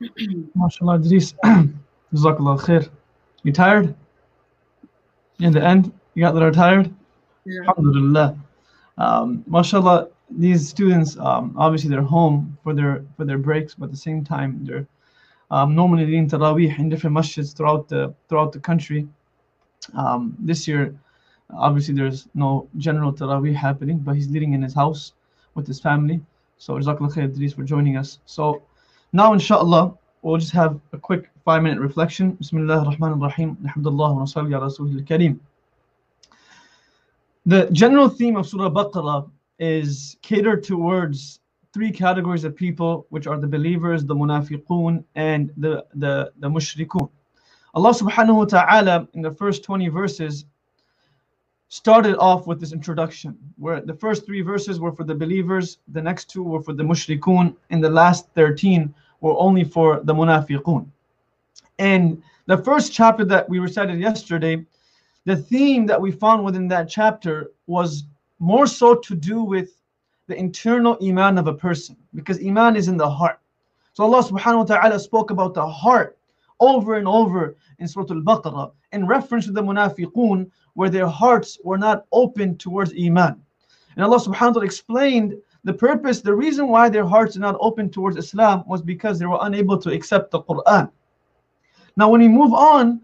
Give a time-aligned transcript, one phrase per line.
[0.56, 1.34] MashaAllah, Idris.
[2.14, 2.88] Jazakallah khair.
[3.42, 3.94] You tired?
[5.40, 6.92] In the end, you got that are tired?
[7.44, 7.62] Yeah.
[7.68, 8.36] Alhamdulillah.
[8.98, 13.90] Um, mashallah, these students um, obviously they're home for their for their breaks, but at
[13.92, 14.86] the same time they're
[15.50, 19.08] um, normally leading tarawih in different masjids throughout the throughout the country.
[19.94, 20.94] Um, this year,
[21.56, 25.12] obviously there's no general tarawih happening, but he's leading in his house
[25.54, 26.20] with his family.
[26.58, 28.18] So Jazakallah khair Idris for joining us.
[28.26, 28.62] So
[29.12, 32.32] now inshallah we'll just have a quick five minute reflection.
[32.32, 33.56] Bismillah ar-Rahman ar-Rahim.
[33.64, 35.38] Alhamdulillah wa nasalli ala Rasulil Kareem.
[37.46, 41.40] The general theme of Surah Baqarah is catered towards
[41.72, 47.08] three categories of people, which are the believers, the munafiqun, and the, the, the mushrikun.
[47.74, 50.44] Allah subhanahu wa ta'ala in the first 20 verses
[51.68, 56.00] started off with this introduction, where the first three verses were for the believers, the
[56.00, 60.86] next two were for the mushrikun, and the last 13 were only for the munafiqun.
[61.78, 64.64] And the first chapter that we recited yesterday,
[65.26, 68.04] the theme that we found within that chapter was
[68.38, 69.72] more so to do with
[70.26, 73.40] the internal iman of a person, because iman is in the heart.
[73.92, 76.17] So Allah subhanahu wa ta'ala spoke about the heart
[76.60, 81.78] over and over in Surah Al-Baqarah in reference to the munafiqun where their hearts were
[81.78, 83.40] not open towards iman.
[83.96, 87.56] And Allah subhanahu wa ta'ala explained the purpose, the reason why their hearts are not
[87.60, 90.90] open towards Islam was because they were unable to accept the Quran.
[91.96, 93.00] Now, when we move on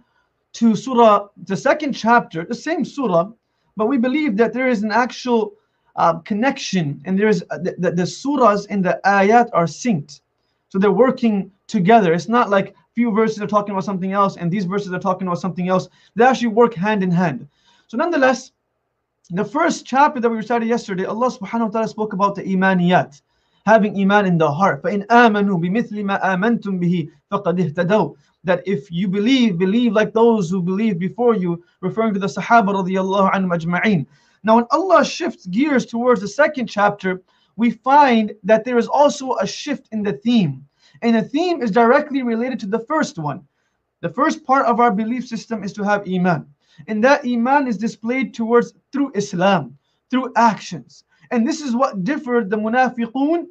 [0.55, 3.33] to Surah, the second chapter, the same Surah,
[3.77, 5.55] but we believe that there is an actual
[5.97, 10.21] uh, connection and there is uh, the, the, the surahs and the ayat are synced.
[10.69, 12.13] So they're working together.
[12.13, 15.28] It's not like few verses are talking about something else and these verses are talking
[15.28, 15.88] about something else.
[16.16, 17.48] They actually work hand in hand.
[17.88, 18.52] So nonetheless,
[19.32, 23.22] the first chapter that we recited yesterday, Allah subhanahu wa ta'ala spoke about the imaniyat,
[23.66, 24.82] having iman in the heart.
[24.82, 30.50] فَإِنْ آمَنُوا بِمِثْلِ مَا آمَنْتُمْ بِهِ فَقَدْ اهْتَدَوْا That if you believe, believe like those
[30.50, 34.08] who believe before you, referring to the Sahaba radiallahu anhum ajma'in.
[34.44, 37.22] Now when Allah shifts gears towards the second chapter,
[37.56, 40.66] we find that there is also a shift in the theme.
[41.05, 43.47] And the theme is directly related to the first one.
[44.01, 46.47] The first part of our belief system is to have iman.
[46.89, 49.77] And that iman is displayed towards through Islam,
[50.11, 51.05] through actions.
[51.31, 53.45] And this is what differed the munafiqun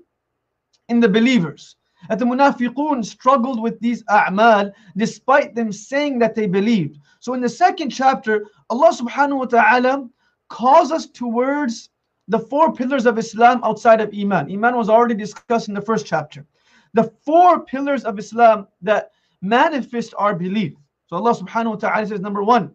[0.90, 1.76] in the believers.
[2.10, 6.98] That the munafiqun struggled with these a'mal despite them saying that they believed.
[7.20, 10.10] So in the second chapter, Allah subhanahu wa ta'ala
[10.50, 11.90] calls us towards
[12.28, 14.52] the four pillars of Islam outside of Iman.
[14.52, 16.48] Iman was already discussed in the first chapter
[16.95, 19.13] The four pillars of Islam that
[19.43, 20.75] manifest our belief.
[21.07, 22.75] So Allah subhanahu wa ta'ala says, number one,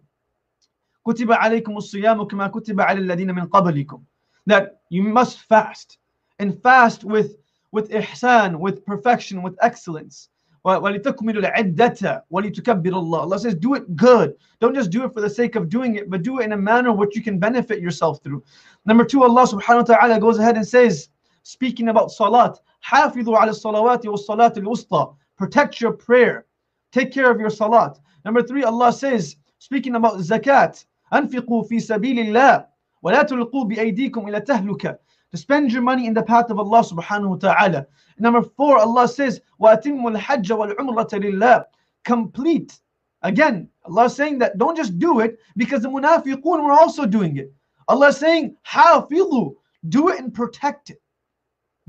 [1.07, 4.01] كتب عليكم الصيام كما كتب على الذين من قبلكم
[4.45, 5.97] that you must fast
[6.39, 7.37] and fast with
[7.71, 10.29] with ihsan with perfection with excellence
[10.65, 15.29] ولتكملوا العدة ولتكبر الله Allah says do it good don't just do it for the
[15.29, 18.23] sake of doing it but do it in a manner which you can benefit yourself
[18.23, 18.41] through
[18.85, 21.09] number two Allah subhanahu wa ta'ala goes ahead and says
[21.43, 26.45] speaking about salat حافظوا على الصلوات والصلاة الوسطى protect your prayer
[26.91, 32.19] take care of your salat number three Allah says speaking about zakat أنفقوا في سبيل
[32.19, 32.65] الله
[33.01, 34.99] ولا تلقوا بأيديكم إلى تهلكة
[35.31, 37.87] to spend your money in the path of Allah subhanahu wa ta'ala.
[38.19, 41.65] Number four, Allah says, وَأَتِمُّ الْحَجَّ وَالْعُمْرَةَ لِلَّهِ
[42.05, 42.79] Complete.
[43.23, 47.37] Again, Allah is saying that don't just do it because the munafiqun were also doing
[47.37, 47.51] it.
[47.87, 49.55] Allah is saying, حَافِظُوا
[49.89, 51.01] Do it and protect it.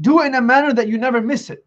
[0.01, 1.65] Do it in a manner that you never miss it.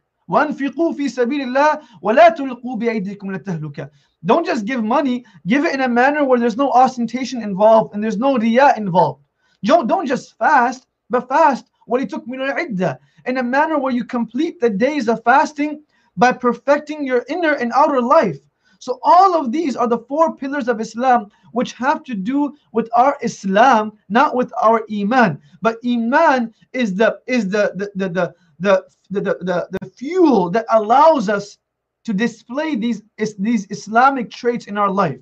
[4.24, 8.02] Don't just give money, give it in a manner where there's no ostentation involved and
[8.02, 9.24] there's no riyah involved.
[9.64, 14.70] Don't, don't just fast, but fast وَلِتُكْمِلُوا الْعِدَّةِ In a manner where you complete the
[14.70, 15.82] days of fasting
[16.16, 18.38] by perfecting your inner and outer life.
[18.82, 22.90] So all of these are the four pillars of Islam which have to do with
[22.96, 25.40] our Islam, not with our Iman.
[25.60, 30.50] But Iman is the is the the the the the, the, the, the, the fuel
[30.50, 31.58] that allows us
[32.02, 33.02] to display these,
[33.38, 35.20] these Islamic traits in our life.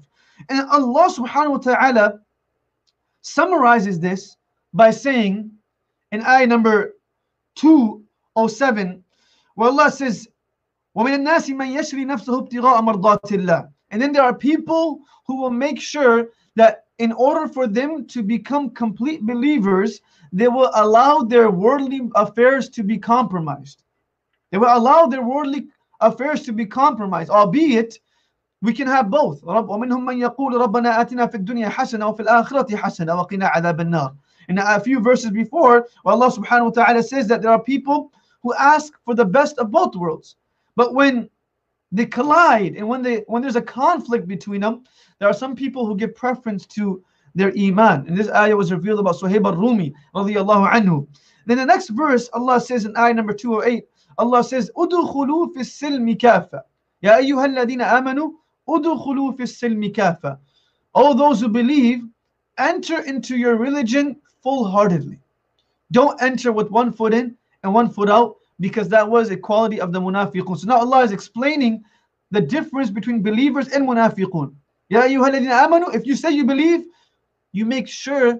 [0.48, 2.20] And Allah subhanahu wa ta'ala
[3.20, 4.36] summarizes this
[4.72, 5.50] by saying
[6.12, 6.96] in ayah number
[7.56, 9.04] 207,
[9.56, 10.28] where Allah says,
[10.95, 15.51] وَمِنَ النَّاسِ مَنْ يَشْرِي نَفْسَهُ ابْتِغَاءَ مَرْضَاتِ اللَّهِ And then there are people who will
[15.51, 19.99] make sure that in order for them to become complete believers,
[20.31, 23.83] they will allow their worldly affairs to be compromised.
[24.51, 25.67] They will allow their worldly
[25.99, 27.99] affairs to be compromised, albeit
[28.61, 29.41] we can have both.
[29.43, 34.15] ومنهم من يقول ربنا آتنا في الدنيا حسنة وفي الآخرة حسنة وقنا عذاب النار.
[34.47, 38.11] In a few verses before, where Allah subhanahu wa ta'ala says that there are people
[38.43, 40.37] who ask for the best of both worlds.
[40.80, 41.28] But when
[41.92, 44.84] they collide and when they when there's a conflict between them
[45.18, 47.04] there are some people who give preference to
[47.34, 48.06] their iman.
[48.08, 51.06] And this ayah was revealed about Suhaib al-Rumi radiyallahu anhu.
[51.44, 53.84] Then the next verse Allah says in ayah number 208
[54.16, 56.62] Allah says silmi kafa.
[57.02, 58.32] Ya ayyuha alladhina amanu
[58.66, 60.38] udkhulu fi silmi kafa.
[60.94, 62.08] All those who believe
[62.56, 65.20] enter into your religion full-heartedly.
[65.92, 69.79] Don't enter with one foot in and one foot out because that was a quality
[69.79, 70.57] of the munafiqun.
[70.57, 71.83] So now Allah is explaining
[72.31, 74.53] the difference between believers and munafiqun.
[74.89, 76.85] Ya amanu, if you say you believe,
[77.51, 78.39] you make sure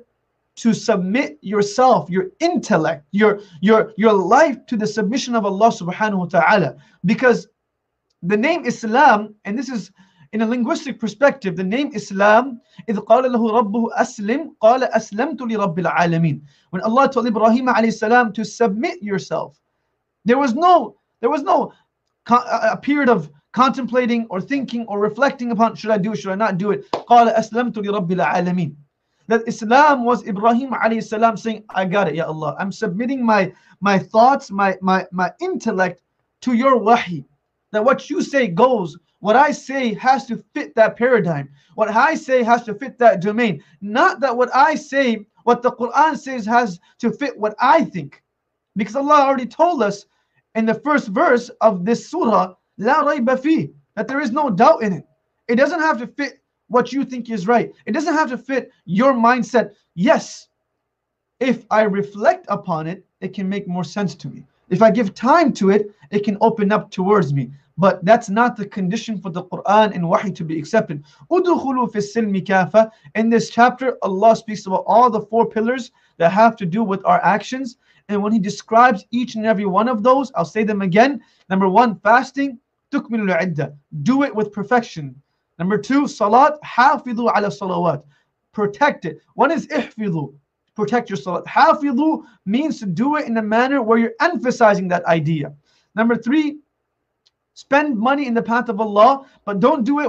[0.56, 6.19] to submit yourself, your intellect, your your your life to the submission of Allah subhanahu
[6.19, 6.77] wa ta'ala.
[7.04, 7.48] Because
[8.24, 9.92] the name Islam, and this is
[10.31, 15.80] in a linguistic perspective, the name Islam, إذ قال له ربه أسلم قال أسلمت لرب
[15.80, 16.42] العالمين.
[16.69, 19.60] When Allah told Ibrahim alayhi salam to submit yourself,
[20.25, 21.72] there was no there was no
[22.27, 26.36] a period of contemplating or thinking or reflecting upon should I do it, should I
[26.36, 26.92] not do it.
[26.92, 28.75] قال أسلمت لرب العالمين.
[29.27, 32.56] That Islam was Ibrahim alayhi salam saying, I got it, Ya Allah.
[32.60, 36.01] I'm submitting my my thoughts, my my my intellect
[36.42, 37.25] to your wahi.
[37.72, 38.98] That what you say goes.
[39.19, 41.50] What I say has to fit that paradigm.
[41.75, 43.63] What I say has to fit that domain.
[43.81, 48.22] Not that what I say, what the Quran says has to fit what I think.
[48.76, 50.06] Because Allah already told us
[50.55, 54.93] in the first verse of this surah, La rayba that there is no doubt in
[54.93, 55.05] it.
[55.49, 57.72] It doesn't have to fit what you think is right.
[57.87, 59.75] It doesn't have to fit your mindset.
[59.94, 60.49] Yes,
[61.40, 64.46] if I reflect upon it, it can make more sense to me.
[64.69, 67.50] If I give time to it, it can open up towards me.
[67.76, 71.02] But that's not the condition for the Quran and Wahi to be accepted.
[73.14, 77.05] In this chapter, Allah speaks about all the four pillars that have to do with
[77.05, 77.78] our actions
[78.11, 81.23] and when he describes each and every one of those, I'll say them again.
[81.49, 82.59] Number one, fasting.
[82.91, 85.23] Do it with perfection.
[85.61, 88.03] Number two, salat, hafidu ala salawat.
[88.53, 89.21] Protect it.
[89.35, 90.35] One is ihfidu.
[90.75, 91.45] Protect your salat.
[91.45, 95.55] Hafidu means to do it in a manner where you're emphasizing that idea.
[95.95, 96.59] Number three,
[97.55, 100.09] spend money in the path of Allah, but don't do it.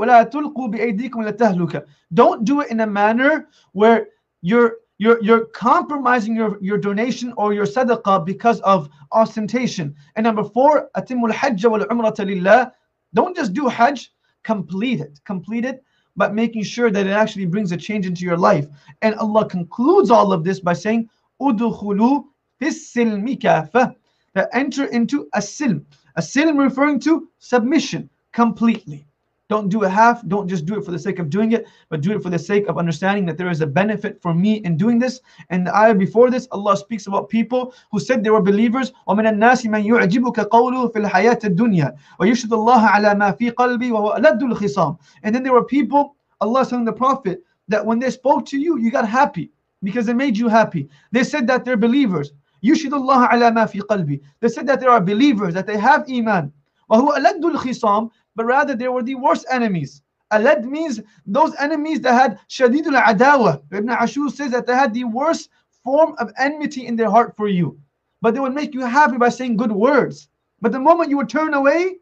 [2.13, 4.07] Don't do it in a manner where
[4.41, 9.95] you're you're, you're compromising your, your donation or your sadaqah because of ostentation.
[10.15, 12.71] And number four, atimul hajj wal umrata.
[13.15, 14.11] Don't just do hajj,
[14.43, 15.19] complete it.
[15.25, 15.83] Complete it,
[16.15, 18.67] but making sure that it actually brings a change into your life.
[19.01, 21.09] And Allah concludes all of this by saying,
[21.41, 22.25] udkhulu
[22.59, 25.83] fis that enter into a silm.
[26.15, 29.07] A silm referring to submission completely.
[29.50, 30.26] Don't do it half.
[30.26, 32.38] Don't just do it for the sake of doing it, but do it for the
[32.38, 35.20] sake of understanding that there is a benefit for me in doing this.
[35.50, 38.92] And the ayah before this, Allah speaks about people who said they were believers.
[39.08, 44.16] وَمِنَ النَّاسِ مَنْ يُعْجِبُكَ قَوْلُهُ فِي الْحَيَاةِ الدُّنْيَا وَيُشْهِدُ اللَّهَ عَلَى مَا فِي قَلْبِي وَهُوَ
[44.18, 48.46] أَلَدُّ الْخِصَامِ And then there were people, Allah telling the Prophet, that when they spoke
[48.46, 49.52] to you, you got happy
[49.84, 50.88] because it made you happy.
[51.12, 52.32] They said that they're believers.
[52.64, 56.04] يُشْهِدُ اللَّهَ عَلَى مَا فِي قَلْبِي They said that they are believers, that they have
[56.10, 56.52] iman.
[56.90, 60.02] وَهُوَ أَلَدُّ الْخِصَامِ but rather they were the worst enemies.
[60.32, 63.62] Alad means those enemies that had shadidul adawa.
[63.72, 65.50] Ibn Ashur says that they had the worst
[65.84, 67.78] form of enmity in their heart for you.
[68.20, 70.28] But they would make you happy by saying good words.
[70.60, 71.96] But the moment you would turn away,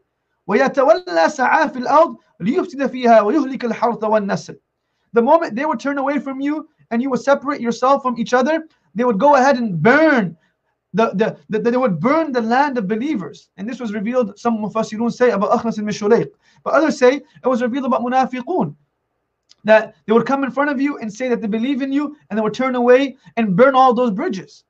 [0.48, 4.56] وَيَتَوَلَّى سَعَى فِي الْأَرْضِ لِيُفْسِدَ فِيهَا وَيُهْلِكَ الْحَرْثَ وَالنَّسْلِ
[5.12, 8.32] The moment they would turn away from you and you would separate yourself from each
[8.32, 10.36] other, they would go ahead and burn
[10.93, 13.49] the, the, the, they would burn the land of believers.
[13.57, 16.29] And this was revealed, some Mufassirun say about Akhnas al Mishurayq.
[16.63, 18.75] But others say it was revealed about Munafiqun.
[19.65, 22.15] That they would come in front of you and say that they believe in you,
[22.29, 24.63] and they would turn away and burn all those bridges.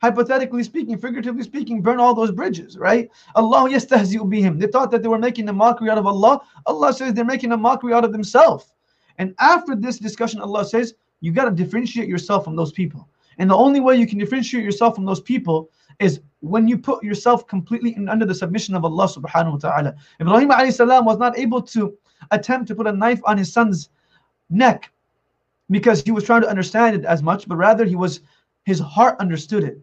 [0.00, 3.10] Hypothetically speaking, figuratively speaking, burn all those bridges, right?
[3.34, 4.60] Allah yastahzi'u bihim.
[4.60, 6.40] They thought that they were making a mockery out of Allah.
[6.66, 8.72] Allah says they're making a mockery out of themselves.
[9.18, 13.08] And after this discussion, Allah says, you got to differentiate yourself from those people.
[13.37, 15.69] And the only way you can differentiate yourself from those people
[15.99, 19.95] is when you put yourself completely in, under the submission of Allah subhanahu wa ta'ala.
[20.19, 21.97] Ibrahim alayhi salam was not able to
[22.31, 23.89] attempt to put a knife on his son's
[24.49, 24.91] neck
[25.69, 28.21] because he was trying to understand it as much, but rather he was
[28.65, 29.77] his heart understood it.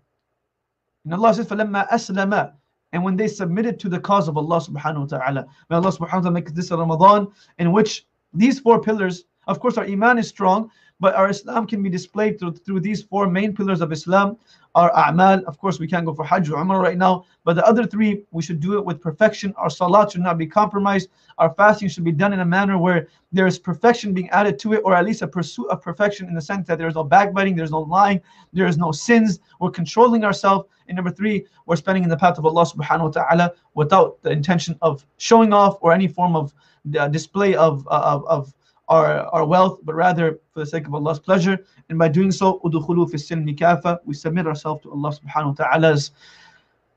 [1.05, 2.53] And Allah says, فَلَمَّا أَسْلَمَ
[2.93, 5.47] And when they submitted to the cause of Allah subhanahu wa ta'ala.
[5.69, 9.61] May Allah subhanahu wa ta'ala make this a Ramadan in which these four pillars, of
[9.61, 13.28] course our iman is strong, but our Islam can be displayed through, through these four
[13.28, 14.38] main pillars of Islam.
[14.76, 17.66] Our a'mal, of course, we can't go for Hajj or Umrah right now, but the
[17.66, 19.54] other three, we should do it with perfection.
[19.58, 21.10] Our salat should not be compromised.
[21.38, 24.74] Our fasting should be done in a manner where there is perfection being added to
[24.74, 27.04] it, or at least a pursuit of perfection in the sense that there is no
[27.04, 28.22] backbiting, there's no lying,
[28.52, 29.40] there is no sins.
[29.60, 30.68] We're controlling ourselves.
[30.88, 34.32] And number three, we're spending in the path of Allah subhanahu wa ta'ala without the
[34.32, 36.54] intention of showing off or any form of
[37.00, 38.54] uh, display of, of, of
[38.88, 41.66] our, our wealth, but rather for the sake of Allah's pleasure.
[41.90, 46.12] And by doing so, we submit ourselves to Allah subhanahu wa ta'ala's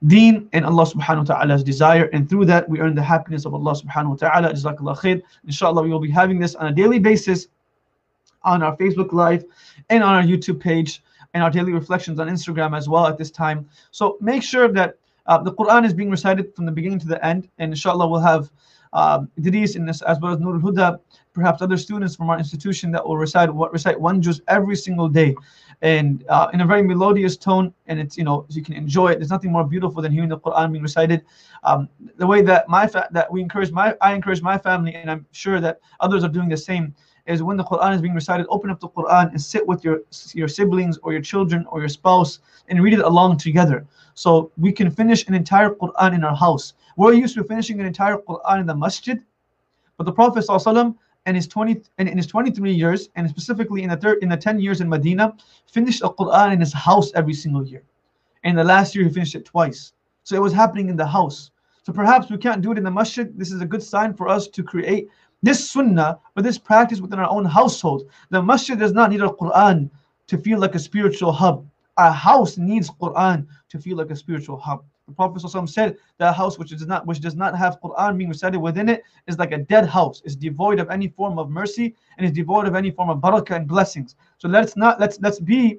[0.07, 2.05] deen and Allah subhanahu wa ta'ala's desire.
[2.13, 4.53] And through that, we earn the happiness of Allah subhanahu wa ta'ala.
[4.53, 5.23] Jazakallah khair.
[5.45, 7.49] Inshallah, we will be having this on a daily basis
[8.45, 9.45] on our Facebook Live
[9.91, 11.03] and on our YouTube page
[11.35, 13.69] and our daily reflections on Instagram as well at this time.
[13.91, 17.25] So make sure that uh, the Quran is being recited from the beginning to the
[17.25, 17.49] end.
[17.59, 18.51] And inshallah, we'll have
[18.93, 21.01] um, Idris in this, as well as Nurul Huda,
[21.33, 25.09] perhaps other students from our institution that will recite what recite one juz every single
[25.09, 25.35] day,
[25.83, 27.73] and uh, in a very melodious tone.
[27.87, 29.19] And it's you know you can enjoy it.
[29.19, 31.25] There's nothing more beautiful than hearing the Quran being recited.
[31.63, 35.27] Um, the way that my that we encourage my I encourage my family, and I'm
[35.33, 36.95] sure that others are doing the same.
[37.29, 40.01] Is when the Quran is being recited, open up the Quran and sit with your
[40.33, 43.87] your siblings or your children or your spouse and read it along together.
[44.15, 46.73] So we can finish an entire Quran in our house.
[46.97, 49.23] We're used to finishing an entire Quran in the masjid,
[49.99, 53.91] but the Prophet ﷺ and his 20 and in his 23 years, and specifically in
[53.91, 57.35] the third in the 10 years in Medina, finished a Quran in his house every
[57.35, 57.83] single year.
[58.45, 59.93] And the last year he finished it twice.
[60.25, 61.51] So it was happening in the house.
[61.83, 63.39] So perhaps we can't do it in the masjid.
[63.39, 65.09] This is a good sign for us to create
[65.43, 68.11] this sunnah or this practice within our own household.
[68.31, 69.91] The masjid does not need a Quran
[70.27, 71.67] to feel like a spiritual hub.
[71.97, 74.85] Our house needs Quran to feel like a spiritual hub.
[75.09, 78.29] The Prophet said that a house which does not which does not have Quran being
[78.29, 80.21] recited within it is like a dead house.
[80.25, 83.57] It's devoid of any form of mercy and is devoid of any form of barakah
[83.57, 84.17] and blessings.
[84.37, 85.79] So let's not let's let's be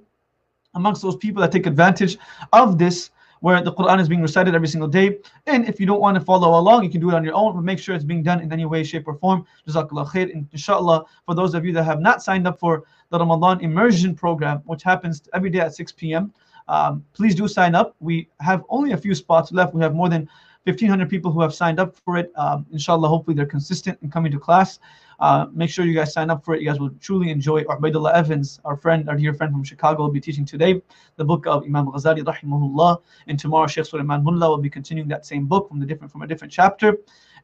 [0.73, 2.17] amongst those people that take advantage
[2.53, 3.11] of this
[3.41, 5.17] where the Quran is being recited every single day.
[5.45, 7.55] And if you don't want to follow along, you can do it on your own,
[7.55, 9.45] but make sure it's being done in any way, shape, or form.
[9.67, 10.33] Jazakallah khair.
[10.33, 14.15] And inshallah, for those of you that have not signed up for the Ramadan immersion
[14.15, 16.33] program, which happens every day at 6 p.m.,
[16.67, 17.95] um, please do sign up.
[17.99, 19.73] We have only a few spots left.
[19.73, 20.29] We have more than
[20.71, 22.31] 1,500 people who have signed up for it.
[22.35, 24.79] Um, inshallah, hopefully they're consistent in coming to class.
[25.19, 26.61] Uh, make sure you guys sign up for it.
[26.61, 27.63] You guys will truly enjoy.
[27.63, 30.81] Ubaidullah Evans, our friend, our dear friend from Chicago, will be teaching today
[31.17, 33.01] the book of Imam Ghazali, rahimahullah.
[33.27, 36.21] And tomorrow, Sheikh Sulaiman Mullah will be continuing that same book from the different from
[36.21, 36.97] a different chapter.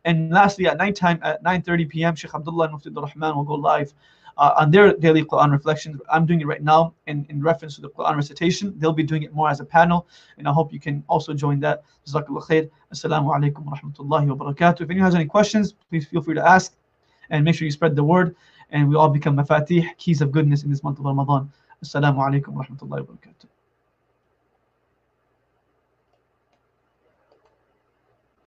[0.06, 3.94] And lastly, at nighttime at 9:30 p.m., Sheikh Abdullah and Mufti Rahman will go live
[4.38, 6.00] uh, on their daily Quran reflections.
[6.10, 8.74] I'm doing it right now in, in reference to the Quran recitation.
[8.78, 11.60] They'll be doing it more as a panel, and I hope you can also join
[11.62, 11.84] that.
[12.08, 12.70] Jazakallah khair.
[12.94, 14.82] Assalamu alaikum wa rahmatullahi wa barakatuh.
[14.82, 16.76] If anyone has any questions, please feel free to ask,
[17.30, 18.36] and make sure you spread the word,
[18.70, 21.52] and we all become mafatih, keys of goodness in this month of Ramadan.
[21.84, 23.55] Assalamu alaikum wa rahmatullahi wa barakatuh.